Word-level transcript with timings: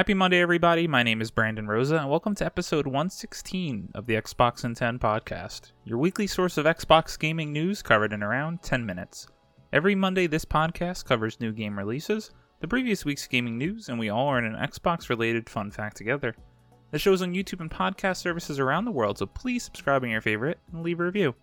Happy 0.00 0.14
Monday, 0.14 0.40
everybody. 0.40 0.88
My 0.88 1.02
name 1.02 1.20
is 1.20 1.30
Brandon 1.30 1.66
Rosa, 1.66 1.98
and 1.98 2.08
welcome 2.08 2.34
to 2.36 2.46
episode 2.46 2.86
116 2.86 3.90
of 3.94 4.06
the 4.06 4.14
Xbox 4.14 4.64
in 4.64 4.74
10 4.74 4.98
podcast, 4.98 5.72
your 5.84 5.98
weekly 5.98 6.26
source 6.26 6.56
of 6.56 6.64
Xbox 6.64 7.18
gaming 7.18 7.52
news 7.52 7.82
covered 7.82 8.14
in 8.14 8.22
around 8.22 8.62
10 8.62 8.86
minutes. 8.86 9.26
Every 9.74 9.94
Monday, 9.94 10.26
this 10.26 10.46
podcast 10.46 11.04
covers 11.04 11.38
new 11.38 11.52
game 11.52 11.78
releases, 11.78 12.30
the 12.60 12.66
previous 12.66 13.04
week's 13.04 13.26
gaming 13.26 13.58
news, 13.58 13.90
and 13.90 13.98
we 13.98 14.08
all 14.08 14.28
learn 14.28 14.46
an 14.46 14.66
Xbox 14.66 15.10
related 15.10 15.50
fun 15.50 15.70
fact 15.70 15.98
together. 15.98 16.34
The 16.92 16.98
show's 16.98 17.20
on 17.20 17.34
YouTube 17.34 17.60
and 17.60 17.70
podcast 17.70 18.16
services 18.16 18.58
around 18.58 18.86
the 18.86 18.92
world, 18.92 19.18
so 19.18 19.26
please 19.26 19.64
subscribe 19.64 20.02
in 20.02 20.08
your 20.08 20.22
favorite 20.22 20.60
and 20.72 20.82
leave 20.82 21.00
a 21.00 21.04
review. 21.04 21.34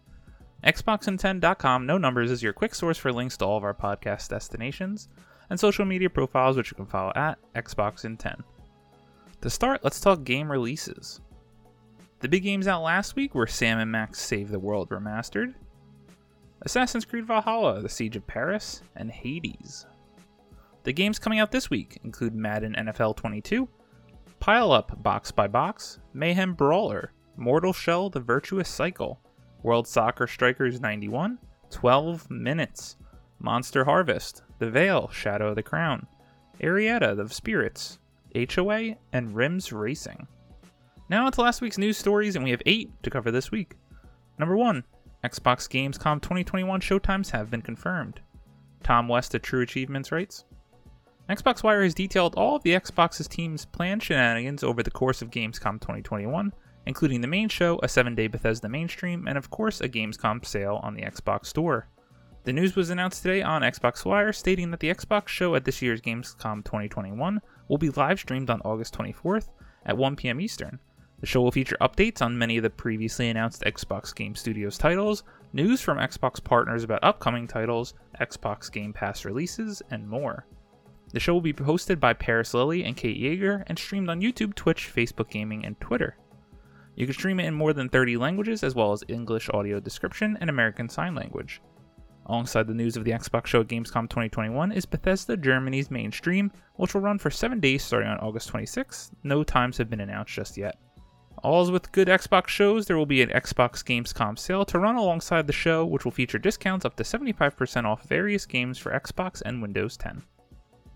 Xboxin10.com, 0.63 1.85
no 1.85 1.99
numbers, 1.99 2.31
is 2.31 2.41
your 2.41 2.53
quick 2.53 2.73
source 2.73 2.97
for 2.97 3.13
links 3.13 3.37
to 3.37 3.45
all 3.45 3.57
of 3.57 3.63
our 3.63 3.75
podcast 3.75 4.29
destinations 4.29 5.09
and 5.49 5.59
social 5.59 5.85
media 5.85 6.09
profiles, 6.09 6.57
which 6.57 6.71
you 6.71 6.75
can 6.75 6.85
follow 6.85 7.11
at 7.15 7.37
Xboxin10. 7.55 8.41
To 9.41 9.49
start, 9.49 9.83
let's 9.83 9.99
talk 9.99 10.23
game 10.23 10.51
releases. 10.51 11.21
The 12.19 12.27
big 12.27 12.43
games 12.43 12.67
out 12.67 12.81
last 12.81 13.15
week 13.15 13.35
were 13.35 13.47
Sam 13.47 13.91
& 13.91 13.91
Max 13.91 14.19
Save 14.19 14.49
the 14.49 14.59
World 14.59 14.89
Remastered, 14.89 15.53
Assassin's 16.63 17.05
Creed 17.05 17.27
Valhalla, 17.27 17.81
The 17.81 17.89
Siege 17.89 18.15
of 18.15 18.25
Paris, 18.25 18.81
and 18.95 19.11
Hades. 19.11 19.85
The 20.83 20.93
games 20.93 21.19
coming 21.19 21.39
out 21.39 21.51
this 21.51 21.69
week 21.69 21.99
include 22.03 22.33
Madden 22.33 22.73
NFL 22.73 23.17
22, 23.17 23.69
Pile 24.39 24.71
Up 24.71 25.03
Box 25.03 25.31
by 25.31 25.47
Box, 25.47 25.99
Mayhem 26.13 26.53
Brawler, 26.53 27.11
Mortal 27.35 27.73
Shell 27.73 28.09
The 28.09 28.19
Virtuous 28.19 28.69
Cycle, 28.69 29.19
World 29.61 29.87
Soccer 29.87 30.25
Strikers 30.25 30.81
91, 30.81 31.37
12 31.69 32.31
Minutes, 32.31 32.97
Monster 33.39 33.85
Harvest, 33.85 34.41
The 34.59 34.69
Veil, 34.69 35.09
Shadow 35.09 35.49
of 35.49 35.55
the 35.55 35.63
Crown, 35.63 36.07
Arietta, 36.61 37.15
The 37.15 37.33
Spirits, 37.33 37.99
HOA, 38.35 38.95
and 39.13 39.35
Rims 39.35 39.71
Racing. 39.71 40.27
Now 41.09 41.29
to 41.29 41.41
last 41.41 41.61
week's 41.61 41.77
news 41.77 41.97
stories, 41.97 42.35
and 42.35 42.43
we 42.43 42.51
have 42.51 42.61
eight 42.65 42.91
to 43.03 43.09
cover 43.09 43.31
this 43.31 43.51
week. 43.51 43.75
Number 44.39 44.57
one, 44.57 44.83
Xbox 45.23 45.67
Gamescom 45.67 46.21
2021 46.21 46.81
showtimes 46.81 47.31
have 47.31 47.49
been 47.49 47.61
confirmed. 47.61 48.19
Tom 48.83 49.07
West 49.07 49.33
of 49.35 49.41
True 49.41 49.61
Achievements 49.61 50.11
writes 50.11 50.45
Xbox 51.29 51.61
Wire 51.61 51.83
has 51.83 51.93
detailed 51.93 52.35
all 52.35 52.55
of 52.55 52.63
the 52.63 52.71
Xbox's 52.71 53.27
team's 53.27 53.65
planned 53.65 54.01
shenanigans 54.01 54.63
over 54.63 54.81
the 54.81 54.91
course 54.91 55.21
of 55.21 55.29
Gamescom 55.29 55.81
2021, 55.81 56.53
including 56.85 57.21
the 57.21 57.27
main 57.27 57.49
show, 57.49 57.79
a 57.83 57.87
7 57.87 58.15
day 58.15 58.27
Bethesda 58.27 58.69
mainstream, 58.69 59.27
and 59.27 59.37
of 59.37 59.49
course 59.49 59.81
a 59.81 59.89
Gamescom 59.89 60.45
sale 60.45 60.79
on 60.83 60.93
the 60.93 61.01
Xbox 61.01 61.47
Store. 61.47 61.87
The 62.47 62.53
news 62.53 62.77
was 62.77 62.89
announced 62.89 63.23
today 63.23 63.41
on 63.41 63.61
Xbox 63.61 64.05
Wire, 64.05 64.31
stating 64.31 64.71
that 64.71 64.79
the 64.79 64.87
Xbox 64.87 65.27
show 65.27 65.55
at 65.55 65.65
this 65.65 65.81
year's 65.81 65.99
Gamescom 65.99 66.63
2021 66.63 67.41
will 67.67 67.77
be 67.77 67.89
live 67.89 68.21
streamed 68.21 68.49
on 68.49 68.61
August 68.61 68.97
24th 68.97 69.49
at 69.85 69.97
1 69.97 70.15
p.m. 70.15 70.39
Eastern. 70.39 70.79
The 71.19 71.25
show 71.25 71.41
will 71.41 71.51
feature 71.51 71.75
updates 71.81 72.21
on 72.21 72.37
many 72.37 72.55
of 72.55 72.63
the 72.63 72.69
previously 72.69 73.27
announced 73.27 73.63
Xbox 73.63 74.15
Game 74.15 74.33
Studios 74.33 74.77
titles, 74.77 75.25
news 75.51 75.81
from 75.81 75.97
Xbox 75.97 76.41
partners 76.41 76.85
about 76.85 77.03
upcoming 77.03 77.47
titles, 77.49 77.95
Xbox 78.21 78.71
Game 78.71 78.93
Pass 78.93 79.25
releases, 79.25 79.81
and 79.91 80.07
more. 80.07 80.47
The 81.11 81.19
show 81.19 81.33
will 81.33 81.41
be 81.41 81.51
hosted 81.51 81.99
by 81.99 82.13
Paris 82.13 82.53
Lilly 82.53 82.85
and 82.85 82.95
Kate 82.95 83.19
Yeager 83.19 83.65
and 83.67 83.77
streamed 83.77 84.07
on 84.07 84.21
YouTube, 84.21 84.55
Twitch, 84.55 84.89
Facebook 84.95 85.29
Gaming, 85.29 85.65
and 85.65 85.77
Twitter. 85.81 86.15
You 86.95 87.07
can 87.07 87.13
stream 87.13 87.41
it 87.41 87.45
in 87.45 87.53
more 87.53 87.73
than 87.73 87.89
30 87.89 88.15
languages 88.15 88.63
as 88.63 88.73
well 88.73 88.93
as 88.93 89.03
English 89.09 89.49
audio 89.49 89.81
description 89.81 90.37
and 90.39 90.49
American 90.49 90.87
Sign 90.87 91.13
Language. 91.13 91.59
Alongside 92.27 92.67
the 92.67 92.73
news 92.73 92.97
of 92.97 93.05
the 93.05 93.11
Xbox 93.11 93.45
show 93.47 93.61
at 93.61 93.67
Gamescom 93.67 94.09
2021 94.09 94.73
is 94.73 94.85
Bethesda 94.85 95.37
Germany's 95.37 95.89
mainstream, 95.89 96.51
which 96.75 96.93
will 96.93 96.99
run 96.99 97.17
for 97.17 97.31
7 97.31 97.61
days 97.61 97.83
starting 97.83 98.09
on 98.09 98.17
August 98.17 98.51
26th. 98.51 99.11
No 99.23 99.45
times 99.45 99.77
have 99.77 99.89
been 99.89 100.01
announced 100.01 100.33
just 100.33 100.57
yet. 100.57 100.77
All's 101.41 101.71
with 101.71 101.91
good 101.93 102.09
Xbox 102.09 102.49
shows, 102.49 102.85
there 102.85 102.97
will 102.97 103.05
be 103.05 103.21
an 103.21 103.29
Xbox 103.29 103.81
Gamescom 103.81 104.37
sale 104.37 104.65
to 104.65 104.79
run 104.79 104.95
alongside 104.95 105.47
the 105.47 105.53
show, 105.53 105.85
which 105.85 106.03
will 106.03 106.11
feature 106.11 106.37
discounts 106.37 106.83
up 106.83 106.97
to 106.97 107.03
75% 107.03 107.85
off 107.85 108.03
various 108.03 108.45
games 108.45 108.77
for 108.77 108.91
Xbox 108.91 109.41
and 109.45 109.61
Windows 109.61 109.95
10. 109.95 110.21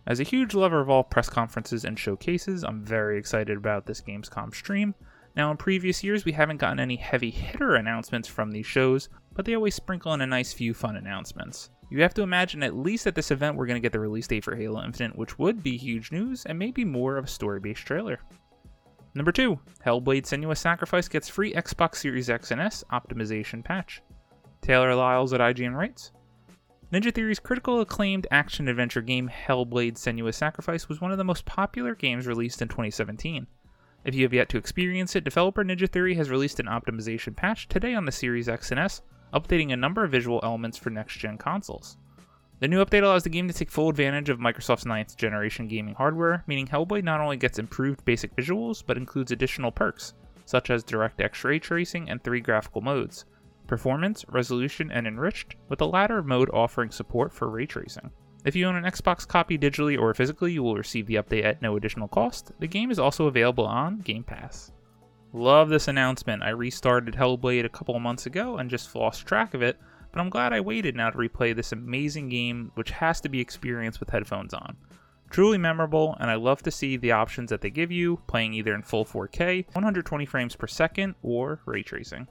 As 0.08 0.20
a 0.20 0.24
huge 0.24 0.54
lover 0.54 0.82
of 0.82 0.90
all 0.90 1.04
press 1.04 1.30
conferences 1.30 1.86
and 1.86 1.98
showcases, 1.98 2.66
I'm 2.66 2.84
very 2.84 3.18
excited 3.18 3.56
about 3.56 3.86
this 3.86 4.02
Gamescom 4.02 4.54
stream. 4.54 4.96
Now, 5.38 5.50
in 5.52 5.56
previous 5.56 6.04
years, 6.04 6.26
we 6.26 6.34
haven't 6.34 6.58
gotten 6.58 6.80
any 6.80 6.98
heavy 6.98 7.30
hitter 7.30 7.76
announcements 7.76 8.28
from 8.28 8.52
these 8.52 8.66
shows, 8.66 9.08
but 9.34 9.46
they 9.46 9.56
always 9.56 9.76
sprinkle 9.76 10.14
in 10.14 10.22
a 10.22 10.28
nice 10.28 10.54
few 10.54 10.74
fun 10.74 10.96
announcements. 10.96 11.70
You 11.90 12.02
have 12.02 12.14
to 12.14 12.22
imagine 12.22 12.64
at 12.64 12.76
least 12.76 13.08
at 13.08 13.16
this 13.16 13.32
event 13.32 13.58
we're 13.58 13.66
going 13.66 13.76
to 13.76 13.86
get 13.86 13.92
the 13.92 14.00
release 14.00 14.28
date 14.28 14.44
for 14.44 14.56
Halo 14.56 14.84
Infinite, 14.84 15.18
which 15.18 15.38
would 15.38 15.62
be 15.62 15.78
huge 15.78 16.12
news 16.12 16.46
and 16.46 16.58
maybe 16.58 16.86
more 16.86 17.18
of 17.18 17.26
a 17.26 17.28
story 17.28 17.60
based 17.60 17.86
trailer. 17.86 18.20
Number 19.14 19.34
2, 19.34 19.60
Hellblade 19.86 20.24
Senua's 20.24 20.60
Sacrifice 20.60 21.10
gets 21.10 21.28
free 21.28 21.54
Xbox 21.54 21.96
Series 21.96 22.30
X 22.30 22.52
and 22.52 22.62
S 22.62 22.84
optimization 22.94 23.64
patch. 23.64 24.02
Taylor 24.62 24.96
Lyles 24.96 25.34
at 25.34 25.42
IGN 25.42 25.76
writes 25.76 26.12
Ninja 26.94 27.14
Theory's 27.14 27.40
critical 27.40 27.82
acclaimed 27.82 28.28
action 28.32 28.68
adventure 28.68 29.02
game 29.02 29.30
Hellblade 29.30 29.96
Senua's 29.96 30.38
Sacrifice 30.38 30.88
was 30.88 31.02
one 31.02 31.12
of 31.12 31.18
the 31.18 31.24
most 31.24 31.46
popular 31.46 31.96
games 31.96 32.28
released 32.28 32.62
in 32.62 32.68
2017. 32.70 33.48
If 34.04 34.16
you 34.16 34.24
have 34.24 34.34
yet 34.34 34.50
to 34.50 34.58
experience 34.58 35.16
it, 35.16 35.24
developer 35.24 35.64
Ninja 35.64 35.90
Theory 35.90 36.16
has 36.16 36.30
released 36.30 36.60
an 36.60 36.66
optimization 36.68 37.36
patch 37.36 37.68
today 37.68 37.94
on 37.94 38.06
the 38.06 38.12
Series 38.12 38.50
X 38.50 38.72
and 38.72 38.80
S, 38.80 39.02
updating 39.34 39.72
a 39.72 39.78
number 39.78 40.04
of 40.04 40.12
visual 40.12 40.40
elements 40.44 40.78
for 40.78 40.90
next 40.90 41.18
gen 41.18 41.38
consoles. 41.38 41.98
The 42.60 42.68
new 42.68 42.84
update 42.86 43.02
allows 43.02 43.24
the 43.24 43.30
game 43.30 43.48
to 43.48 43.54
take 43.54 43.72
full 43.72 43.90
advantage 43.90 44.30
of 44.30 44.38
Microsoft's 44.38 44.84
9th 44.84 45.16
generation 45.16 45.68
gaming 45.68 45.96
hardware, 45.96 46.44
meaning 46.46 46.68
Hellblade 46.68 47.04
not 47.04 47.20
only 47.20 47.38
gets 47.38 47.58
improved 47.58 48.06
basic 48.06 48.36
visuals, 48.36 48.84
but 48.86 48.98
includes 48.98 49.32
additional 49.32 49.72
perks, 49.72 50.14
such 50.46 50.70
as 50.70 50.84
DirectX 50.84 51.44
ray 51.44 51.58
tracing 51.58 52.10
and 52.10 52.24
three 52.24 52.40
graphical 52.40 52.82
modes 52.82 53.26
performance, 53.66 54.26
resolution, 54.28 54.92
and 54.92 55.08
enriched, 55.08 55.56
with 55.70 55.80
the 55.80 55.88
latter 55.88 56.22
mode 56.22 56.50
offering 56.54 56.92
support 56.92 57.34
for 57.34 57.50
ray 57.50 57.66
tracing. 57.66 58.12
If 58.44 58.56
you 58.56 58.68
own 58.68 58.76
an 58.76 58.84
Xbox 58.84 59.28
copy 59.28 59.58
digitally 59.58 59.98
or 59.98 60.14
physically, 60.14 60.52
you 60.52 60.62
will 60.62 60.76
receive 60.76 61.08
the 61.08 61.16
update 61.16 61.46
at 61.46 61.62
no 61.62 61.78
additional 61.78 62.08
cost. 62.08 62.52
The 62.60 62.68
game 62.68 62.92
is 62.92 63.00
also 63.00 63.28
available 63.28 63.66
on 63.66 64.00
Game 64.00 64.24
Pass. 64.24 64.72
Love 65.34 65.70
this 65.70 65.88
announcement. 65.88 66.44
I 66.44 66.50
restarted 66.50 67.16
Hellblade 67.16 67.66
a 67.66 67.70
couple 67.70 67.98
months 68.00 68.26
ago 68.26 68.58
and 68.58 68.70
just 68.70 68.94
lost 68.96 69.26
track 69.26 69.54
of 69.54 69.62
it, 69.62 69.78
but 70.12 70.20
I'm 70.20 70.30
glad 70.30 70.52
I 70.52 70.60
waited 70.60 70.96
now 70.96 71.10
to 71.10 71.18
replay 71.18 71.56
this 71.56 71.72
amazing 71.72 72.28
game, 72.30 72.72
which 72.76 72.92
has 72.92 73.22
to 73.22 73.30
be 73.30 73.40
experienced 73.40 74.02
with 74.02 74.10
headphones 74.10 74.54
on. 74.54 74.76
Truly 75.30 75.58
memorable, 75.58 76.18
and 76.20 76.30
I 76.30 76.36
love 76.36 76.62
to 76.64 76.72
see 76.72 76.98
the 76.98 77.14
options 77.14 77.50
that 77.50 77.62
they 77.62 77.70
give 77.70 77.92
you, 77.92 78.20
playing 78.28 78.54
either 78.54 78.76
in 78.76 78.82
full 78.82 79.06
4K, 79.06 79.66
120 79.68 80.26
frames 80.26 80.58
per 80.58 80.68
second, 80.68 81.16
or 81.24 81.62
ray 81.66 81.84
tracing. 81.84 82.28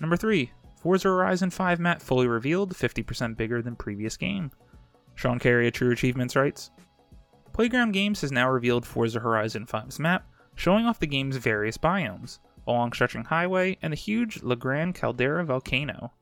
Number 0.00 0.16
3. 0.16 0.50
Forza 0.80 1.08
Horizon 1.08 1.50
5 1.50 1.78
map 1.78 2.02
fully 2.02 2.26
revealed, 2.26 2.74
50% 2.74 3.36
bigger 3.36 3.62
than 3.62 3.76
previous 3.76 4.16
game. 4.16 4.50
Sean 5.14 5.38
Carey 5.38 5.68
at 5.68 5.74
True 5.74 5.92
Achievements 5.92 6.34
writes 6.34 6.70
Playground 7.52 7.92
Games 7.92 8.20
has 8.20 8.32
now 8.32 8.50
revealed 8.50 8.86
Forza 8.86 9.20
Horizon 9.20 9.66
5's 9.66 10.00
map, 10.00 10.28
showing 10.58 10.86
off 10.86 10.98
the 10.98 11.06
game's 11.06 11.36
various 11.36 11.78
biomes, 11.78 12.40
a 12.66 12.72
long 12.72 12.92
stretching 12.92 13.24
highway, 13.24 13.78
and 13.80 13.92
the 13.92 13.96
huge 13.96 14.42
La 14.42 14.56
Gran 14.56 14.92
Caldera 14.92 15.44
volcano. 15.44 16.12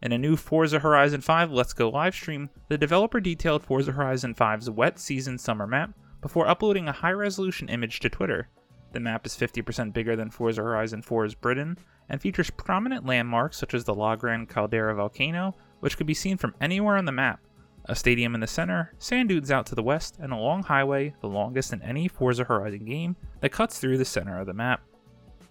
In 0.00 0.12
a 0.12 0.18
new 0.18 0.36
Forza 0.36 0.78
Horizon 0.78 1.20
5 1.20 1.50
Let's 1.50 1.72
Go 1.72 1.90
livestream, 1.90 2.50
the 2.68 2.78
developer 2.78 3.18
detailed 3.18 3.64
Forza 3.64 3.90
Horizon 3.90 4.32
5's 4.32 4.70
wet 4.70 5.00
season 5.00 5.38
summer 5.38 5.66
map 5.66 5.90
before 6.20 6.46
uploading 6.46 6.86
a 6.86 6.92
high 6.92 7.10
resolution 7.10 7.68
image 7.68 7.98
to 7.98 8.08
Twitter. 8.08 8.48
The 8.92 9.00
map 9.00 9.26
is 9.26 9.36
50% 9.36 9.92
bigger 9.92 10.14
than 10.14 10.30
Forza 10.30 10.62
Horizon 10.62 11.02
4's 11.02 11.34
Britain 11.34 11.78
and 12.08 12.20
features 12.22 12.50
prominent 12.50 13.06
landmarks 13.06 13.56
such 13.56 13.74
as 13.74 13.82
the 13.82 13.94
La 13.94 14.14
Gran 14.14 14.46
Caldera 14.46 14.94
volcano, 14.94 15.56
which 15.80 15.96
could 15.96 16.06
be 16.06 16.14
seen 16.14 16.36
from 16.36 16.54
anywhere 16.60 16.96
on 16.96 17.06
the 17.06 17.12
map, 17.12 17.40
a 17.88 17.96
stadium 17.96 18.34
in 18.34 18.40
the 18.40 18.46
center, 18.46 18.92
sand 18.98 19.30
dunes 19.30 19.50
out 19.50 19.66
to 19.66 19.74
the 19.74 19.82
west, 19.82 20.18
and 20.20 20.32
a 20.32 20.36
long 20.36 20.62
highway, 20.62 21.14
the 21.20 21.28
longest 21.28 21.72
in 21.72 21.82
any 21.82 22.06
Forza 22.06 22.44
Horizon 22.44 22.84
game, 22.84 23.16
that 23.40 23.52
cuts 23.52 23.78
through 23.78 23.98
the 23.98 24.04
center 24.04 24.38
of 24.38 24.46
the 24.46 24.54
map. 24.54 24.82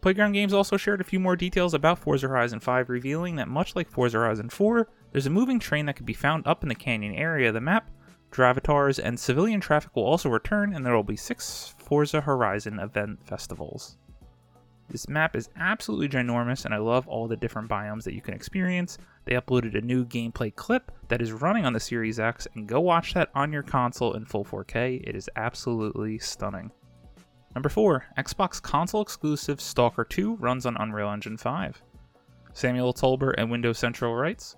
Playground 0.02 0.34
Games 0.34 0.54
also 0.54 0.78
shared 0.78 1.02
a 1.02 1.04
few 1.04 1.20
more 1.20 1.36
details 1.36 1.74
about 1.74 1.98
Forza 1.98 2.28
Horizon 2.28 2.60
5, 2.60 2.90
revealing 2.90 3.36
that 3.36 3.48
much 3.48 3.76
like 3.76 3.90
Forza 3.90 4.18
Horizon 4.18 4.50
4, 4.50 4.88
there's 5.12 5.26
a 5.26 5.32
moving 5.32 5.60
train 5.60 5.88
that 5.88 5.96
can 5.96 6.06
be 6.06 6.14
found 6.14 6.46
up 6.46 6.64
in 6.64 6.70
the 6.70 6.76
canyon 6.76 7.16
area 7.16 7.48
of 7.48 7.54
the 7.56 7.62
map. 7.62 7.90
Drivatars 8.32 9.00
and 9.04 9.20
civilian 9.20 9.60
traffic 9.60 9.96
will 9.96 10.04
also 10.04 10.30
return, 10.30 10.74
and 10.74 10.86
there 10.86 10.96
will 10.96 11.04
be 11.04 11.16
six 11.16 11.74
Forza 11.78 12.22
Horizon 12.22 12.80
event 12.80 13.26
festivals. 13.26 13.98
This 14.90 15.10
map 15.10 15.36
is 15.36 15.50
absolutely 15.58 16.08
ginormous, 16.08 16.64
and 16.64 16.74
I 16.74 16.78
love 16.78 17.08
all 17.08 17.28
the 17.28 17.36
different 17.36 17.70
biomes 17.70 18.04
that 18.04 18.14
you 18.14 18.22
can 18.22 18.34
experience. 18.34 18.98
They 19.26 19.34
uploaded 19.34 19.78
a 19.78 19.82
new 19.82 20.06
gameplay 20.06 20.56
clip 20.56 20.92
that 21.10 21.22
is 21.22 21.34
running 21.34 21.66
on 21.66 21.74
the 21.74 21.80
Series 21.80 22.20
X, 22.20 22.48
and 22.56 22.68
go 22.68 22.80
watch 22.80 23.14
that 23.14 23.30
on 23.36 23.52
your 23.52 23.64
console 23.64 24.14
in 24.14 24.26
full 24.26 24.46
4K. 24.46 25.04
It 25.06 25.16
is 25.16 25.30
absolutely 25.36 26.20
stunning. 26.20 26.72
Number 27.54 27.70
4, 27.70 28.06
Xbox 28.18 28.62
console 28.62 29.02
exclusive 29.02 29.60
Stalker 29.60 30.06
2 30.06 30.36
runs 30.36 30.66
on 30.66 30.78
Unreal 30.78 31.12
Engine 31.12 31.38
5. 31.38 31.84
Samuel 32.54 32.94
Tolbert 32.94 33.36
and 33.38 33.52
Windows 33.52 33.78
Central 33.78 34.16
writes 34.16 34.56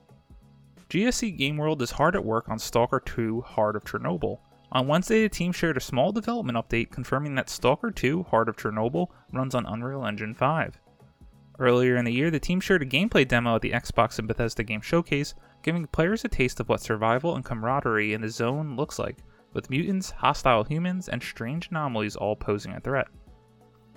GSC 0.90 1.38
Game 1.38 1.58
World 1.58 1.82
is 1.82 1.92
hard 1.92 2.16
at 2.16 2.24
work 2.24 2.50
on 2.50 2.60
Stalker 2.60 3.00
2 3.00 3.42
Heart 3.42 3.76
of 3.76 3.84
Chernobyl, 3.84 4.40
On 4.72 4.88
Wednesday, 4.88 5.24
the 5.24 5.30
team 5.30 5.52
shared 5.52 5.78
a 5.78 5.82
small 5.82 6.12
development 6.12 6.58
update 6.58 6.92
confirming 6.92 7.34
that 7.36 7.50
Stalker 7.50 7.90
2 7.90 8.24
Heart 8.24 8.50
of 8.50 8.58
Chernobyl 8.58 9.08
runs 9.34 9.56
on 9.56 9.66
Unreal 9.66 10.06
Engine 10.06 10.36
5. 10.36 10.80
Earlier 11.58 11.98
in 11.98 12.06
the 12.06 12.14
year, 12.14 12.30
the 12.30 12.40
team 12.40 12.60
shared 12.60 12.84
a 12.84 12.86
gameplay 12.86 13.28
demo 13.28 13.56
at 13.56 13.62
the 13.62 13.72
Xbox 13.72 14.20
and 14.20 14.28
Bethesda 14.28 14.64
Game 14.64 14.82
Showcase, 14.82 15.34
giving 15.64 15.88
players 15.88 16.24
a 16.24 16.28
taste 16.28 16.60
of 16.60 16.70
what 16.70 16.82
survival 16.82 17.36
and 17.36 17.44
camaraderie 17.44 18.14
in 18.14 18.22
the 18.22 18.30
zone 18.30 18.76
looks 18.76 19.00
like, 19.00 19.18
with 19.54 19.72
mutants, 19.72 20.12
hostile 20.12 20.64
humans, 20.64 21.10
and 21.10 21.22
strange 21.22 21.70
anomalies 21.72 22.16
all 22.16 22.36
posing 22.36 22.74
a 22.74 22.80
threat. 22.80 23.08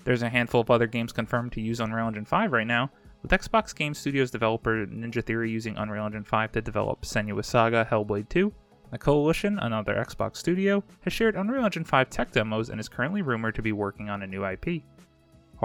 There's 0.04 0.22
a 0.22 0.30
handful 0.30 0.62
of 0.62 0.70
other 0.70 0.86
games 0.86 1.12
confirmed 1.12 1.52
to 1.52 1.60
use 1.60 1.80
Unreal 1.80 2.08
Engine 2.08 2.24
5 2.24 2.50
right 2.50 2.66
now, 2.66 2.90
with 3.22 3.30
Xbox 3.30 3.74
Game 3.74 3.94
Studios 3.94 4.30
developer 4.30 4.86
Ninja 4.86 5.22
Theory 5.22 5.50
using 5.50 5.76
Unreal 5.76 6.06
Engine 6.06 6.24
5 6.24 6.52
to 6.52 6.62
develop 6.62 7.02
Senua's 7.02 7.46
Saga 7.46 7.86
Hellblade 7.88 8.28
2, 8.30 8.52
the 8.92 8.98
Coalition, 8.98 9.58
another 9.58 9.94
Xbox 9.94 10.36
studio, 10.36 10.84
has 11.00 11.14
shared 11.14 11.34
Unreal 11.34 11.64
Engine 11.64 11.82
5 11.82 12.10
tech 12.10 12.30
demos 12.30 12.68
and 12.68 12.78
is 12.78 12.90
currently 12.90 13.22
rumored 13.22 13.54
to 13.54 13.62
be 13.62 13.72
working 13.72 14.10
on 14.10 14.22
a 14.22 14.26
new 14.26 14.44
IP. 14.44 14.82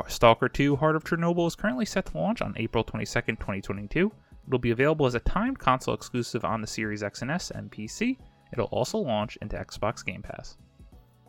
Stalker 0.08 0.48
2 0.48 0.78
Heart 0.78 0.96
of 0.96 1.04
Chernobyl 1.04 1.46
is 1.48 1.56
currently 1.56 1.86
set 1.86 2.06
to 2.06 2.18
launch 2.18 2.42
on 2.42 2.54
April 2.56 2.86
22, 2.86 3.14
2022. 3.22 4.12
It'll 4.48 4.60
be 4.60 4.72
available 4.72 5.06
as 5.06 5.16
a 5.16 5.20
timed 5.20 5.60
console 5.60 5.94
exclusive 5.94 6.46
on 6.46 6.62
the 6.62 6.68
Series 6.68 7.04
X 7.04 7.22
and 7.22 7.30
S 7.30 7.52
and 7.52 7.70
PC. 7.70 8.18
It'll 8.54 8.68
also 8.68 8.98
launch 8.98 9.38
into 9.42 9.58
Xbox 9.58 10.06
Game 10.06 10.22
Pass. 10.22 10.56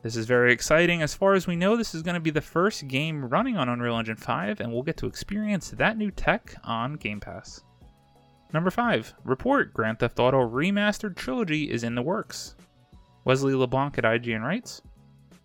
This 0.03 0.15
is 0.15 0.27
very 0.27 0.53
exciting. 0.53 1.03
As 1.03 1.15
far 1.15 1.35
as 1.35 1.49
we 1.49 1.57
know, 1.57 1.77
this 1.77 1.97
is 1.97 2.03
going 2.03 2.15
to 2.15 2.21
be 2.21 2.31
the 2.31 2.41
first 2.41 2.87
game 2.87 3.25
running 3.25 3.57
on 3.57 3.69
Unreal 3.69 3.99
Engine 3.99 4.17
5, 4.17 4.61
and 4.61 4.73
we'll 4.73 4.85
get 4.85 4.97
to 4.99 5.07
experience 5.07 5.71
that 5.71 5.99
new 5.99 6.13
tech 6.13 6.55
on 6.63 6.95
Game 6.95 7.19
Pass. 7.19 7.65
Number 8.53 8.71
5. 8.71 9.15
Report 9.25 9.75
Grand 9.75 9.99
Theft 9.99 10.19
Auto 10.19 10.39
Remastered 10.39 11.17
Trilogy 11.17 11.71
is 11.71 11.85
in 11.85 11.95
the 11.95 12.03
works. 12.03 12.57
Wesley 13.25 13.55
LeBlanc 13.55 13.99
at 13.99 14.05
IGN 14.05 14.43
writes 14.43 14.81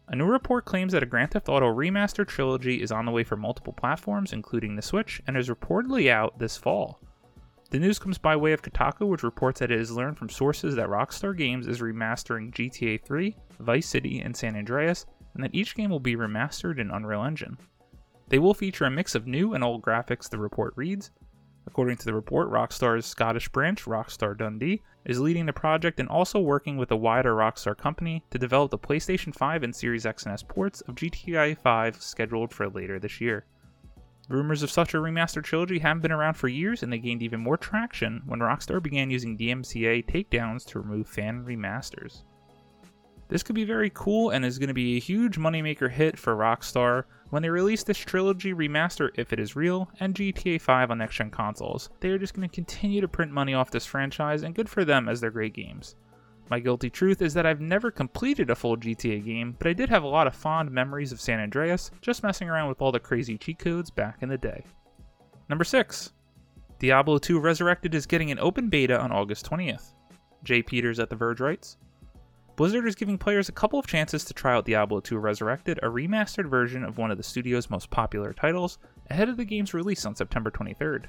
A 0.07 0.15
new 0.15 0.25
report 0.25 0.63
claims 0.63 0.94
that 0.94 1.03
a 1.03 1.07
Grand 1.07 1.31
Theft 1.31 1.50
Auto 1.50 1.65
Remastered 1.65 2.27
Trilogy 2.27 2.81
is 2.81 2.94
on 2.94 3.05
the 3.05 3.11
way 3.11 3.25
for 3.25 3.35
multiple 3.35 3.73
platforms, 3.73 4.31
including 4.31 4.75
the 4.75 4.81
Switch, 4.81 5.21
and 5.27 5.35
is 5.35 5.50
reportedly 5.50 6.09
out 6.09 6.39
this 6.39 6.55
fall. 6.55 7.01
The 7.71 7.79
news 7.79 8.00
comes 8.00 8.17
by 8.17 8.38
way 8.38 8.53
of 8.53 8.61
Kotaku, 8.61 9.07
which 9.07 9.23
reports 9.23 9.59
that 9.59 9.71
it 9.71 9.79
has 9.79 9.91
learned 9.91 10.17
from 10.17 10.29
sources 10.29 10.75
that 10.75 10.88
Rockstar 10.88 11.35
Games 11.35 11.67
is 11.67 11.81
remastering 11.81 12.53
GTA 12.53 13.03
3, 13.03 13.35
Vice 13.59 13.88
City, 13.88 14.21
and 14.21 14.33
San 14.33 14.55
Andreas, 14.55 15.05
and 15.33 15.44
that 15.44 15.55
each 15.55 15.75
game 15.75 15.89
will 15.89 16.00
be 16.00 16.15
remastered 16.15 16.79
in 16.79 16.91
Unreal 16.91 17.23
Engine. 17.23 17.57
They 18.29 18.39
will 18.39 18.53
feature 18.53 18.85
a 18.85 18.91
mix 18.91 19.13
of 19.13 19.27
new 19.27 19.55
and 19.55 19.63
old 19.63 19.81
graphics, 19.81 20.29
the 20.29 20.38
report 20.38 20.73
reads, 20.77 21.11
According 21.65 21.98
to 21.98 22.06
the 22.06 22.13
report, 22.13 22.51
Rockstar's 22.51 23.06
Scottish 23.06 23.50
branch, 23.50 23.86
Rockstar 23.86 24.38
Dundee, 24.38 24.81
is 25.06 25.19
leading 25.19 25.45
the 25.45 25.54
project 25.54 26.00
and 26.00 26.10
also 26.10 26.39
working 26.39 26.77
with 26.77 26.92
a 26.92 26.95
wider 26.95 27.36
Rockstar 27.36 27.77
company 27.77 28.24
to 28.31 28.38
develop 28.38 28.71
the 28.71 28.77
PlayStation 28.77 29.33
5 29.33 29.63
and 29.63 29.75
Series 29.75 30.06
X 30.06 30.24
and 30.24 30.33
S 30.33 30.44
ports 30.44 30.81
of 30.81 30.95
GTA 30.95 31.57
5 31.57 32.01
scheduled 32.01 32.54
for 32.54 32.69
later 32.69 33.00
this 33.00 33.21
year. 33.21 33.45
Rumors 34.30 34.63
of 34.63 34.71
such 34.71 34.94
a 34.94 34.98
remastered 34.98 35.44
trilogy 35.44 35.80
have 35.80 36.01
been 36.01 36.12
around 36.12 36.36
for 36.36 36.48
years, 36.48 36.81
and 36.81 36.92
they 36.92 36.98
gained 36.98 37.24
even 37.24 37.42
more 37.42 37.57
traction 37.57 38.21
when 38.25 38.39
Rockstar 38.39 38.81
began 38.81 39.12
using 39.12 39.38
DMCA 39.38 40.06
takedowns 40.06 40.65
to 40.68 40.80
remove 40.80 41.07
fan 41.07 41.44
remasters. 41.44 42.24
This 43.33 43.41
could 43.41 43.56
be 43.56 43.63
very 43.63 43.89
cool 43.95 44.30
and 44.30 44.45
is 44.45 44.59
going 44.59 44.68
to 44.68 44.75
be 44.75 44.95
a 44.95 45.00
huge 45.00 45.39
moneymaker 45.39 45.89
hit 45.89 46.19
for 46.19 46.35
Rockstar 46.35 47.06
when 47.31 47.41
they 47.41 47.50
release 47.50 47.81
this 47.81 47.97
trilogy 47.97 48.53
remaster 48.53 49.09
if 49.15 49.33
it 49.33 49.39
is 49.39 49.56
real 49.56 49.89
and 50.00 50.13
GTA 50.13 50.62
5 50.62 50.91
on 50.91 51.00
next 51.00 51.15
gen 51.15 51.31
consoles. 51.31 51.89
They 52.00 52.09
are 52.09 52.19
just 52.19 52.35
going 52.35 52.47
to 52.47 52.53
continue 52.53 53.01
to 53.01 53.07
print 53.07 53.31
money 53.31 53.56
off 53.56 53.71
this 53.71 53.88
franchise 53.88 54.44
and 54.44 54.53
good 54.53 54.69
for 54.69 54.85
them 54.85 55.09
as 55.09 55.19
they're 55.19 55.31
great 55.31 55.56
games. 55.56 55.95
My 56.51 56.59
guilty 56.59 56.91
truth 56.91 57.24
is 57.24 57.33
that 57.33 57.47
I've 57.47 57.59
never 57.59 57.89
completed 57.89 58.51
a 58.51 58.56
full 58.56 58.77
GTA 58.77 59.25
game, 59.25 59.56
but 59.57 59.65
I 59.65 59.74
did 59.74 59.89
have 59.89 60.03
a 60.03 60.07
lot 60.07 60.27
of 60.27 60.36
fond 60.36 60.69
memories 60.69 61.12
of 61.12 61.19
San 61.19 61.39
Andreas, 61.39 61.89
just 62.03 62.21
messing 62.21 62.50
around 62.50 62.69
with 62.69 62.83
all 62.83 62.91
the 62.91 63.00
crazy 63.00 63.39
cheat 63.39 63.57
codes 63.57 63.89
back 63.89 64.21
in 64.21 64.29
the 64.29 64.38
day. 64.38 64.63
Number 65.50 65.63
6. 65.63 66.13
Diablo 66.77 67.18
2 67.18 67.39
Resurrected 67.39 67.95
is 67.95 68.06
getting 68.06 68.29
an 68.29 68.38
open 68.38 68.69
beta 68.69 69.00
on 69.00 69.12
August 69.12 69.50
20th. 69.50 69.95
Jay 70.44 70.62
Peters 70.62 71.00
at 71.00 71.09
The 71.09 71.15
Verge 71.15 71.39
writes 71.39 71.77
Blizzard 72.55 72.85
is 72.88 72.94
giving 72.94 73.17
players 73.17 73.50
a 73.50 73.53
couple 73.53 73.79
of 73.79 73.88
chances 73.88 74.23
to 74.25 74.33
try 74.33 74.53
out 74.53 74.65
Diablo 74.65 75.00
2 75.00 75.17
Resurrected, 75.17 75.79
a 75.79 75.88
remastered 75.88 76.47
version 76.47 76.83
of 76.83 77.00
one 77.00 77.09
of 77.09 77.17
the 77.17 77.23
studio's 77.23 77.71
most 77.71 77.89
popular 77.89 78.31
titles, 78.31 78.77
ahead 79.09 79.27
of 79.27 79.38
the 79.38 79.45
game's 79.45 79.73
release 79.73 80.05
on 80.05 80.15
September 80.15 80.51
23rd. 80.51 81.05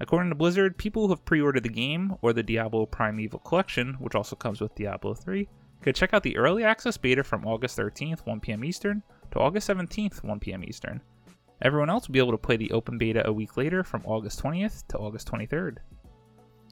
According 0.00 0.30
to 0.30 0.34
Blizzard, 0.34 0.78
people 0.78 1.02
who 1.02 1.12
have 1.12 1.26
pre 1.26 1.42
ordered 1.42 1.62
the 1.62 1.68
game, 1.68 2.16
or 2.22 2.32
the 2.32 2.42
Diablo 2.42 2.86
Prime 2.86 3.20
Evil 3.20 3.38
Collection, 3.40 3.94
which 3.98 4.14
also 4.14 4.34
comes 4.34 4.62
with 4.62 4.74
Diablo 4.74 5.12
3, 5.12 5.46
could 5.82 5.94
check 5.94 6.14
out 6.14 6.22
the 6.22 6.38
early 6.38 6.64
access 6.64 6.96
beta 6.96 7.22
from 7.22 7.46
August 7.46 7.76
13th, 7.76 8.24
1pm 8.24 8.64
Eastern, 8.64 9.02
to 9.32 9.38
August 9.38 9.68
17th, 9.68 10.22
1pm 10.22 10.66
Eastern. 10.66 11.02
Everyone 11.60 11.90
else 11.90 12.08
will 12.08 12.14
be 12.14 12.18
able 12.18 12.32
to 12.32 12.38
play 12.38 12.56
the 12.56 12.72
open 12.72 12.96
beta 12.96 13.26
a 13.26 13.32
week 13.32 13.58
later 13.58 13.84
from 13.84 14.02
August 14.06 14.42
20th 14.42 14.86
to 14.88 14.98
August 14.98 15.30
23rd. 15.30 15.78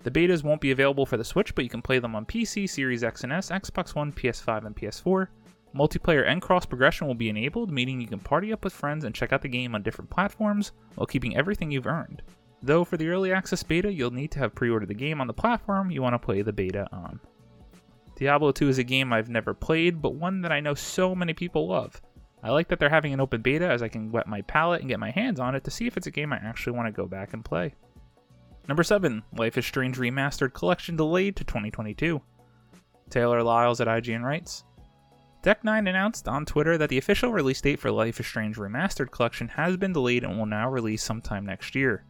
The 0.05 0.11
betas 0.11 0.45
won't 0.45 0.61
be 0.61 0.71
available 0.71 1.07
for 1.07 1.17
the 1.17 1.25
Switch, 1.25 1.55
but 1.55 1.65
you 1.65 1.71
can 1.71 1.81
play 1.81 1.99
them 1.99 2.15
on 2.15 2.27
PC, 2.27 2.69
Series 2.69 3.03
X 3.03 3.25
and 3.25 3.33
S, 3.33 3.49
Xbox 3.49 3.95
One, 3.95 4.13
PS5, 4.13 4.67
and 4.67 4.77
PS4. 4.77 5.29
Multiplayer 5.75 6.29
and 6.29 6.43
cross 6.43 6.67
progression 6.67 7.07
will 7.07 7.15
be 7.15 7.31
enabled, 7.31 7.73
meaning 7.73 8.01
you 8.01 8.07
can 8.07 8.21
party 8.21 8.53
up 8.53 8.63
with 8.63 8.75
friends 8.75 9.05
and 9.05 9.15
check 9.15 9.33
out 9.33 9.41
the 9.41 9.49
game 9.49 9.75
on 9.75 9.83
different 9.83 10.11
platforms 10.11 10.73
while 10.95 11.07
keeping 11.07 11.37
everything 11.37 11.71
you've 11.71 11.87
earned. 11.87 12.23
Though 12.63 12.85
for 12.85 12.99
the 12.99 13.09
early 13.09 13.33
access 13.33 13.63
beta, 13.63 13.91
you'll 13.91 14.11
need 14.11 14.31
to 14.33 14.39
have 14.41 14.55
pre 14.55 14.71
ordered 14.71 14.89
the 14.89 14.95
game 14.95 15.23
on 15.23 15.27
the 15.27 15.33
platform 15.33 15.91
you 15.91 16.03
want 16.03 16.13
to 16.13 16.19
play 16.19 16.43
the 16.43 16.53
beta 16.53 16.87
on. 16.93 17.19
Diablo 18.15 18.53
2 18.53 18.69
is 18.69 18.79
a 18.79 18.85
game 18.85 19.11
I've 19.11 19.31
never 19.31 19.55
played, 19.55 20.03
but 20.03 20.15
one 20.15 20.43
that 20.43 20.53
I 20.53 20.61
know 20.61 20.75
so 20.75 21.15
many 21.15 21.33
people 21.33 21.67
love. 21.67 22.01
I 22.43 22.51
like 22.51 22.69
that 22.69 22.79
they're 22.79 22.91
having 22.91 23.15
an 23.15 23.21
open 23.21 23.41
beta 23.41 23.67
as 23.67 23.83
I 23.83 23.89
can 23.89 24.13
wet 24.13 24.27
my 24.27 24.43
palate 24.43 24.81
and 24.81 24.89
get 24.91 25.01
my 25.01 25.11
hands 25.11 25.41
on 25.41 25.55
it 25.55 25.65
to 25.65 25.71
see 25.71 25.87
if 25.87 25.97
it's 25.97 26.07
a 26.07 26.11
game 26.11 26.31
I 26.31 26.37
actually 26.37 26.77
want 26.77 26.89
to 26.89 26.93
go 26.93 27.07
back 27.07 27.33
and 27.33 27.43
play. 27.43 27.75
Number 28.67 28.83
7, 28.83 29.23
Life 29.37 29.59
is 29.59 29.67
Strange 29.67 29.99
Remastered 29.99 30.55
Collection 30.55 30.97
delayed 30.97 31.37
to 31.37 31.45
2022. 31.45 32.23
Taylor 33.11 33.43
Lyles 33.43 33.81
at 33.83 33.89
IGN 33.89 34.23
writes 34.23 34.65
Deck9 35.43 35.87
announced 35.87 36.27
on 36.27 36.47
Twitter 36.47 36.79
that 36.79 36.89
the 36.89 36.97
official 36.97 37.31
release 37.31 37.61
date 37.61 37.79
for 37.79 37.91
Life 37.91 38.19
is 38.21 38.27
Strange 38.27 38.57
Remastered 38.57 39.11
Collection 39.11 39.49
has 39.49 39.77
been 39.77 39.93
delayed 39.93 40.25
and 40.25 40.39
will 40.39 40.47
now 40.47 40.71
release 40.71 41.03
sometime 41.03 41.45
next 41.45 41.75
year. 41.75 42.07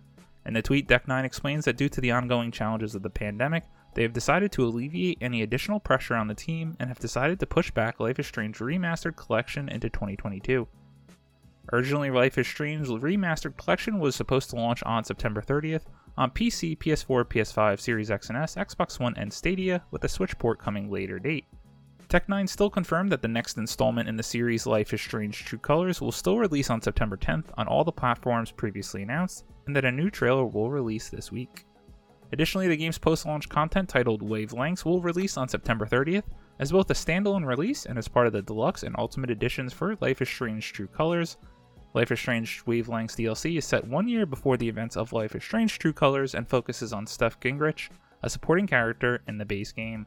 In 0.47 0.55
the 0.55 0.63
tweet, 0.63 0.87
Deck9 0.87 1.25
explains 1.25 1.65
that 1.65 1.77
due 1.77 1.89
to 1.89 2.01
the 2.01 2.13
ongoing 2.13 2.53
challenges 2.53 2.95
of 2.95 3.03
the 3.03 3.11
pandemic, 3.11 3.65
they 3.95 4.03
have 4.03 4.13
decided 4.13 4.53
to 4.53 4.65
alleviate 4.65 5.19
any 5.21 5.43
additional 5.43 5.81
pressure 5.81 6.15
on 6.15 6.29
the 6.29 6.35
team 6.35 6.77
and 6.79 6.89
have 6.89 7.01
decided 7.01 7.41
to 7.41 7.47
push 7.47 7.73
back 7.73 7.99
Life 7.99 8.21
is 8.21 8.29
Strange 8.29 8.59
Remastered 8.59 9.17
Collection 9.17 9.69
into 9.69 9.91
2022. 9.91 10.69
Originally, 11.73 12.11
Life 12.11 12.39
is 12.39 12.47
Strange 12.47 12.87
Remastered 12.87 13.57
Collection 13.57 13.99
was 13.99 14.15
supposed 14.15 14.51
to 14.51 14.57
launch 14.57 14.85
on 14.85 15.03
September 15.03 15.43
30th, 15.43 15.87
on 16.17 16.31
PC, 16.31 16.79
PS4, 16.79 17.25
PS5, 17.25 17.81
Series 17.81 18.11
X 18.11 18.29
and 18.29 18.39
S, 18.39 18.55
Xbox 18.55 19.01
One, 19.01 19.15
and 19.17 19.33
Stadia, 19.33 19.83
with 19.91 20.05
a 20.05 20.09
Switch 20.09 20.39
port 20.39 20.59
coming 20.59 20.91
later 20.91 21.19
date. 21.19 21.47
Deck9 22.09 22.49
still 22.49 22.71
confirmed 22.71 23.11
that 23.11 23.23
the 23.23 23.29
next 23.29 23.57
installment 23.57 24.09
in 24.09 24.17
the 24.17 24.23
series 24.23 24.67
Life 24.67 24.93
is 24.93 25.01
Strange 25.01 25.45
True 25.45 25.59
Colors 25.59 26.01
will 26.01 26.13
still 26.13 26.39
release 26.39 26.71
on 26.71 26.81
September 26.81 27.17
10th 27.17 27.47
on 27.57 27.67
all 27.67 27.83
the 27.83 27.91
platforms 27.91 28.53
previously 28.53 29.03
announced, 29.03 29.45
and 29.67 29.75
that 29.75 29.85
a 29.85 29.91
new 29.91 30.11
trailer 30.11 30.45
will 30.45 30.71
release 30.71 31.09
this 31.09 31.33
week. 31.33 31.65
Additionally, 32.33 32.69
the 32.69 32.77
game's 32.77 32.99
post 32.99 33.27
launch 33.27 33.49
content 33.49 33.89
titled 33.89 34.23
Wavelengths 34.23 34.85
will 34.85 35.01
release 35.01 35.37
on 35.37 35.49
September 35.49 35.87
30th, 35.87 36.25
as 36.59 36.73
both 36.73 36.91
a 36.91 36.95
standalone 36.95 37.45
release 37.47 37.87
and 37.87 37.99
as 37.99 38.09
part 38.09 38.27
of 38.27 38.33
the 38.33 38.43
deluxe 38.43 38.83
and 38.83 38.95
ultimate 38.99 39.31
editions 39.31 39.73
for 39.73 39.97
Life 40.01 40.23
is 40.23 40.29
Strange 40.29 40.73
True 40.73 40.87
Colors, 40.87 41.37
Life 41.95 42.11
is 42.11 42.19
Strange 42.19 42.65
Wavelengths 42.67 43.15
DLC 43.15 43.57
is 43.57 43.65
set 43.65 43.87
one 43.87 44.09
year 44.09 44.27
before 44.27 44.57
the 44.57 44.69
events 44.69 44.97
of 44.97 45.13
Life 45.13 45.37
is 45.37 45.45
Strange 45.45 45.79
True 45.79 45.93
Colors 45.93 46.35
and 46.35 46.49
focuses 46.49 46.93
on 46.93 47.07
Steph 47.07 47.39
Gingrich, 47.39 47.89
a 48.25 48.29
supporting 48.29 48.67
character 48.67 49.23
in 49.29 49.39
the 49.39 49.45
base 49.45 49.71
game. 49.71 50.05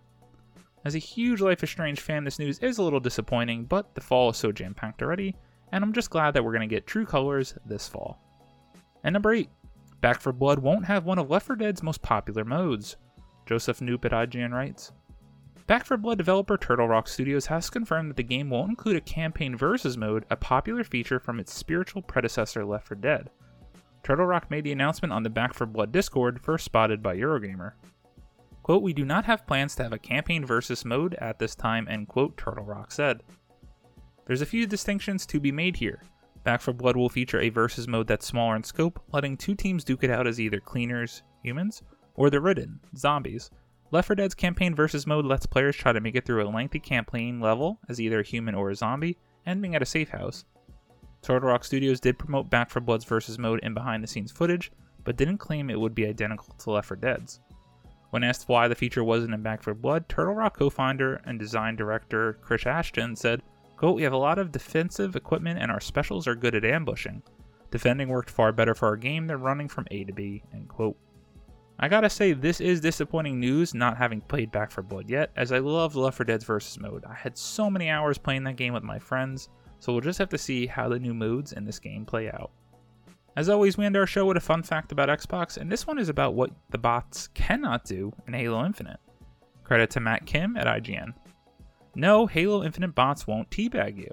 As 0.83 0.95
a 0.95 0.99
huge 0.99 1.39
Life 1.39 1.63
is 1.63 1.69
Strange 1.69 2.01
fan, 2.01 2.25
this 2.25 2.39
news 2.39 2.59
is 2.59 2.77
a 2.77 2.83
little 2.83 2.99
disappointing, 2.99 3.63
but 3.63 3.95
the 3.95 4.01
fall 4.01 4.29
is 4.29 4.35
so 4.35 4.51
jam 4.51 4.73
packed 4.73 5.01
already, 5.01 5.33
and 5.71 5.81
I'm 5.81 5.93
just 5.93 6.09
glad 6.09 6.33
that 6.33 6.43
we're 6.43 6.51
going 6.51 6.67
to 6.67 6.75
get 6.75 6.87
True 6.87 7.05
Colors 7.05 7.53
this 7.65 7.87
fall. 7.87 8.19
And 9.05 9.13
number 9.13 9.31
8, 9.31 9.49
Back 10.01 10.19
4 10.19 10.33
Blood 10.33 10.59
won't 10.59 10.85
have 10.85 11.05
one 11.05 11.19
of 11.19 11.29
Left 11.29 11.47
4 11.47 11.55
Dead's 11.55 11.83
most 11.83 12.01
popular 12.01 12.43
modes. 12.43 12.97
Joseph 13.45 13.79
Knoop 13.79 14.03
at 14.03 14.11
IGN 14.11 14.51
writes 14.51 14.91
Back 15.67 15.83
4 15.83 15.97
Blood 15.97 16.17
developer 16.17 16.57
Turtle 16.57 16.87
Rock 16.87 17.09
Studios 17.09 17.47
has 17.47 17.69
confirmed 17.69 18.09
that 18.09 18.15
the 18.15 18.23
game 18.23 18.49
won't 18.49 18.69
include 18.69 18.95
a 18.95 19.01
campaign 19.01 19.57
versus 19.57 19.97
mode, 19.97 20.25
a 20.29 20.37
popular 20.37 20.85
feature 20.85 21.19
from 21.19 21.41
its 21.41 21.53
spiritual 21.53 22.01
predecessor 22.01 22.63
Left 22.63 22.87
4 22.87 22.95
Dead. 22.95 23.29
Turtle 24.01 24.25
Rock 24.25 24.49
made 24.49 24.63
the 24.63 24.71
announcement 24.71 25.11
on 25.11 25.23
the 25.23 25.29
Back 25.29 25.53
4 25.53 25.67
Blood 25.67 25.91
Discord, 25.91 26.39
first 26.41 26.63
spotted 26.63 27.03
by 27.03 27.17
Eurogamer. 27.17 27.73
Quote, 28.63 28.81
We 28.81 28.93
do 28.93 29.03
not 29.03 29.25
have 29.25 29.45
plans 29.45 29.75
to 29.75 29.83
have 29.83 29.91
a 29.91 29.99
campaign 29.99 30.45
versus 30.45 30.85
mode 30.85 31.15
at 31.15 31.37
this 31.37 31.53
time, 31.53 31.85
end 31.89 32.07
quote, 32.07 32.37
Turtle 32.37 32.63
Rock 32.63 32.93
said. 32.93 33.21
There's 34.25 34.41
a 34.41 34.45
few 34.45 34.65
distinctions 34.67 35.25
to 35.25 35.39
be 35.41 35.51
made 35.51 35.75
here. 35.75 36.01
Back 36.45 36.61
4 36.61 36.75
Blood 36.75 36.95
will 36.95 37.09
feature 37.09 37.41
a 37.41 37.49
versus 37.49 37.89
mode 37.89 38.07
that's 38.07 38.25
smaller 38.25 38.55
in 38.55 38.63
scope, 38.63 39.01
letting 39.11 39.35
two 39.35 39.53
teams 39.53 39.83
duke 39.83 40.05
it 40.05 40.11
out 40.11 40.27
as 40.27 40.39
either 40.39 40.61
cleaners, 40.61 41.23
humans, 41.43 41.83
or 42.15 42.29
the 42.29 42.39
ridden, 42.39 42.79
zombies, 42.95 43.51
Left 43.89 44.07
4 44.07 44.15
Dead's 44.17 44.35
campaign 44.35 44.75
versus 44.75 45.07
mode 45.07 45.25
lets 45.25 45.45
players 45.45 45.75
try 45.75 45.93
to 45.93 46.01
make 46.01 46.15
it 46.15 46.25
through 46.25 46.43
a 46.43 46.49
lengthy 46.49 46.79
campaign 46.79 47.39
level 47.39 47.79
as 47.87 48.01
either 48.01 48.19
a 48.19 48.23
human 48.23 48.53
or 48.53 48.69
a 48.69 48.75
zombie, 48.75 49.17
ending 49.45 49.75
at 49.75 49.81
a 49.81 49.85
safe 49.85 50.09
house. 50.09 50.43
Turtle 51.21 51.49
Rock 51.49 51.63
Studios 51.63 52.01
did 52.01 52.19
promote 52.19 52.49
Back 52.49 52.69
4 52.69 52.81
Blood's 52.81 53.05
versus 53.05 53.39
mode 53.39 53.61
in 53.63 53.73
behind 53.73 54.03
the 54.03 54.07
scenes 54.07 54.31
footage, 54.31 54.71
but 55.05 55.15
didn't 55.15 55.37
claim 55.37 55.69
it 55.69 55.79
would 55.79 55.95
be 55.95 56.05
identical 56.05 56.53
to 56.55 56.71
Left 56.71 56.87
4 56.89 56.97
Dead's. 56.97 57.39
When 58.09 58.23
asked 58.23 58.49
why 58.49 58.67
the 58.67 58.75
feature 58.75 59.03
wasn't 59.03 59.33
in 59.33 59.41
Back 59.41 59.63
4 59.63 59.73
Blood, 59.73 60.09
Turtle 60.09 60.33
Rock 60.33 60.57
co 60.57 60.69
founder 60.69 61.21
and 61.25 61.39
design 61.39 61.77
director 61.77 62.39
Chris 62.41 62.65
Ashton 62.65 63.15
said, 63.15 63.41
quote, 63.77 63.95
We 63.95 64.03
have 64.03 64.13
a 64.13 64.17
lot 64.17 64.37
of 64.37 64.51
defensive 64.51 65.15
equipment 65.15 65.59
and 65.59 65.71
our 65.71 65.79
specials 65.79 66.27
are 66.27 66.35
good 66.35 66.55
at 66.55 66.65
ambushing. 66.65 67.23
Defending 67.71 68.09
worked 68.09 68.29
far 68.29 68.51
better 68.51 68.75
for 68.75 68.87
our 68.87 68.95
game 68.97 69.27
than 69.27 69.41
running 69.41 69.67
from 69.67 69.87
A 69.91 70.03
to 70.05 70.13
B, 70.13 70.43
end 70.53 70.67
quote. 70.69 70.97
I 71.79 71.87
gotta 71.87 72.09
say, 72.09 72.33
this 72.33 72.59
is 72.59 72.81
disappointing 72.81 73.39
news 73.39 73.75
not 73.75 73.97
having 73.97 74.21
played 74.21 74.51
Back 74.51 74.71
4 74.71 74.83
Blood 74.83 75.09
yet, 75.09 75.31
as 75.35 75.51
I 75.51 75.59
love 75.59 75.95
Left 75.95 76.17
4 76.17 76.25
Dead's 76.25 76.43
versus 76.43 76.79
mode. 76.79 77.05
I 77.05 77.13
had 77.13 77.37
so 77.37 77.69
many 77.69 77.89
hours 77.89 78.17
playing 78.17 78.43
that 78.45 78.55
game 78.55 78.73
with 78.73 78.81
my 78.81 78.97
friends, 78.97 79.49
so 79.79 79.91
we'll 79.91 80.01
just 80.01 80.17
have 80.17 80.29
to 80.29 80.39
see 80.39 80.65
how 80.65 80.89
the 80.89 80.97
new 80.97 81.13
modes 81.13 81.53
in 81.53 81.65
this 81.65 81.77
game 81.77 82.03
play 82.03 82.31
out. 82.31 82.49
As 83.35 83.47
always, 83.47 83.77
we 83.77 83.85
end 83.85 83.95
our 83.95 84.07
show 84.07 84.25
with 84.25 84.37
a 84.37 84.41
fun 84.41 84.63
fact 84.63 84.91
about 84.91 85.09
Xbox, 85.09 85.57
and 85.57 85.71
this 85.71 85.85
one 85.85 85.99
is 85.99 86.09
about 86.09 86.33
what 86.33 86.49
the 86.71 86.79
bots 86.79 87.27
cannot 87.35 87.85
do 87.85 88.11
in 88.25 88.33
Halo 88.33 88.65
Infinite. 88.65 88.97
Credit 89.63 89.91
to 89.91 89.99
Matt 89.99 90.25
Kim 90.25 90.57
at 90.57 90.65
IGN. 90.65 91.13
No, 91.93 92.25
Halo 92.25 92.63
Infinite 92.63 92.95
bots 92.95 93.27
won't 93.27 93.51
teabag 93.51 93.97
you. 93.97 94.11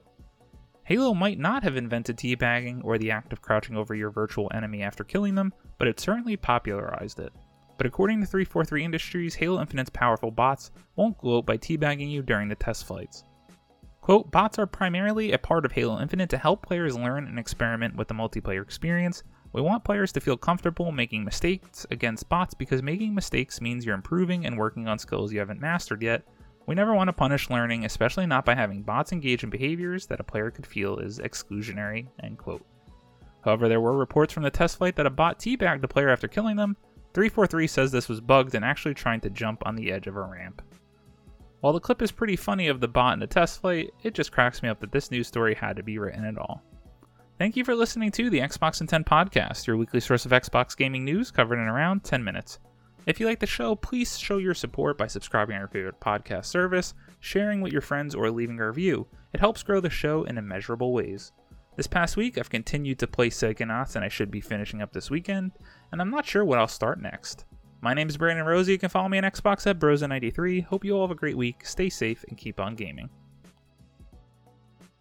Halo 0.85 1.14
might 1.14 1.38
not 1.38 1.62
have 1.62 1.76
invented 1.76 2.18
teabagging 2.18 2.85
or 2.85 2.99
the 2.99 3.11
act 3.11 3.33
of 3.33 3.40
crouching 3.40 3.75
over 3.75 3.94
your 3.94 4.11
virtual 4.11 4.50
enemy 4.52 4.83
after 4.83 5.02
killing 5.02 5.35
them, 5.35 5.54
but 5.78 5.88
it 5.88 5.99
certainly 5.99 6.37
popularized 6.37 7.18
it. 7.18 7.33
But 7.76 7.87
according 7.87 8.21
to 8.21 8.26
343 8.26 8.85
Industries, 8.85 9.35
Halo 9.35 9.61
Infinite's 9.61 9.90
powerful 9.90 10.31
bots 10.31 10.71
won't 10.97 11.19
gloat 11.19 11.47
by 11.47 11.57
teabagging 11.57 12.11
you 12.11 12.23
during 12.23 12.49
the 12.49 12.54
test 12.54 12.87
flights. 12.87 13.25
Quote, 14.00 14.31
bots 14.31 14.59
are 14.59 14.66
primarily 14.66 15.33
a 15.33 15.38
part 15.38 15.64
of 15.64 15.73
Halo 15.73 16.00
Infinite 16.00 16.28
to 16.31 16.38
help 16.38 16.64
players 16.64 16.97
learn 16.97 17.26
and 17.26 17.38
experiment 17.38 17.97
with 17.97 18.07
the 18.07 18.14
multiplayer 18.14 18.62
experience. 18.62 19.23
We 19.52 19.62
want 19.62 19.83
players 19.83 20.12
to 20.12 20.21
feel 20.21 20.37
comfortable 20.37 20.93
making 20.93 21.25
mistakes 21.25 21.87
against 21.90 22.28
bots 22.28 22.54
because 22.54 22.83
making 22.83 23.14
mistakes 23.14 23.61
means 23.61 23.87
you're 23.87 23.95
improving 23.95 24.45
and 24.45 24.59
working 24.59 24.88
on 24.88 24.99
skills 24.99 25.33
you 25.33 25.38
haven't 25.38 25.61
mastered 25.61 26.02
yet. 26.02 26.23
We 26.66 26.75
never 26.75 26.95
want 26.95 27.09
to 27.09 27.12
punish 27.12 27.50
learning, 27.50 27.85
especially 27.85 28.26
not 28.26 28.45
by 28.45 28.54
having 28.54 28.83
bots 28.83 29.12
engage 29.12 29.43
in 29.43 29.50
behaviors 29.50 30.07
that 30.07 30.21
a 30.21 30.25
player 30.25 30.50
could 30.50 30.66
feel 30.66 30.99
is 30.99 31.19
exclusionary, 31.19 32.09
end 32.23 32.38
quote. 32.38 32.64
However, 33.45 33.69
there 33.69 33.81
were 33.81 33.97
reports 33.97 34.33
from 34.33 34.43
the 34.43 34.50
test 34.50 34.78
flight 34.78 34.97
that 34.97 35.07
a 35.07 35.11
bot 35.11 35.38
teabagged 35.38 35.85
a 35.85 35.88
player 35.88 36.09
after 36.09 36.28
killing 36.28 36.57
them, 36.57 36.76
343 37.14 37.68
says 37.68 37.92
this 37.92 38.09
was 38.09 38.21
bugged 38.21 38.56
and 38.56 38.64
actually 38.64 38.92
trying 38.92 39.21
to 39.21 39.30
jump 39.30 39.62
on 39.64 39.76
the 39.76 39.92
edge 39.92 40.09
of 40.09 40.16
a 40.16 40.23
ramp. 40.23 40.61
While 41.61 41.73
the 41.73 41.80
clip 41.80 42.02
is 42.02 42.11
pretty 42.11 42.35
funny 42.35 42.66
of 42.66 42.80
the 42.80 42.88
bot 42.88 43.14
in 43.14 43.21
the 43.21 43.26
test 43.26 43.61
flight, 43.61 43.94
it 44.02 44.14
just 44.14 44.33
cracks 44.33 44.62
me 44.62 44.68
up 44.68 44.80
that 44.80 44.90
this 44.90 45.12
news 45.12 45.28
story 45.28 45.54
had 45.54 45.76
to 45.76 45.85
be 45.85 45.99
written 45.99 46.25
at 46.25 46.37
all. 46.37 46.61
Thank 47.38 47.56
you 47.56 47.64
for 47.64 47.75
listening 47.75 48.11
to 48.12 48.30
the 48.30 48.40
Xbox 48.40 48.80
in 48.80 48.88
10 48.88 49.04
podcast, 49.04 49.66
your 49.66 49.76
weekly 49.76 50.00
source 50.00 50.26
of 50.26 50.33
Xbox 50.33 50.76
gaming 50.76 51.04
news 51.04 51.30
covered 51.30 51.61
in 51.61 51.68
around 51.68 52.02
10 52.02 52.23
minutes. 52.23 52.59
If 53.06 53.21
you 53.21 53.26
like 53.26 53.38
the 53.38 53.47
show, 53.47 53.76
please 53.76 54.18
show 54.18 54.38
your 54.38 54.54
support 54.54 54.99
by 54.99 55.06
subscribing 55.06 55.54
to 55.54 55.61
your 55.61 55.68
favorite 55.68 56.00
podcast 56.00 56.47
service, 56.47 56.94
sharing 57.21 57.61
with 57.61 57.73
your 57.73 57.80
friends, 57.80 58.14
or 58.14 58.30
leaving 58.30 58.59
a 58.59 58.66
review. 58.66 59.06
It 59.33 59.40
helps 59.40 59.62
grow 59.62 59.80
the 59.80 59.90
show 59.90 60.25
in 60.25 60.37
immeasurable 60.37 60.92
ways. 60.92 61.33
This 61.76 61.87
past 61.88 62.16
week, 62.16 62.38
I've 62.38 62.50
continued 62.50 63.00
to 63.00 63.09
play 63.09 63.31
Psychonauts, 63.31 63.97
and 63.97 64.04
I 64.04 64.09
should 64.09 64.31
be 64.31 64.40
finishing 64.40 64.81
up 64.81 64.93
this 64.93 65.11
weekend, 65.11 65.50
and 65.90 66.00
I'm 66.00 66.11
not 66.11 66.25
sure 66.25 66.45
what 66.45 66.61
I'll 66.61 66.69
start 66.69 67.02
next. 67.02 67.47
My 67.81 67.95
name 67.95 68.09
is 68.09 68.16
Brandon 68.16 68.47
Rosa. 68.47 68.71
You 68.71 68.78
can 68.78 68.88
follow 68.88 69.09
me 69.09 69.19
on 69.19 69.25
Xbox 69.25 69.66
at 69.66 69.81
Brosa93. 69.81 70.64
Hope 70.66 70.85
you 70.85 70.95
all 70.95 71.02
have 71.02 71.11
a 71.11 71.16
great 71.19 71.37
week, 71.37 71.66
stay 71.66 71.88
safe, 71.90 72.25
and 72.28 72.38
keep 72.38 72.61
on 72.61 72.76
gaming. 72.76 73.11